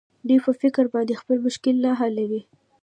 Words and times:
دوى 0.27 0.37
په 0.45 0.51
فکر 0.61 0.85
باندې 0.93 1.19
خپل 1.21 1.37
مشکل 1.45 1.75
نه 1.85 1.91
حلوي. 1.99 2.41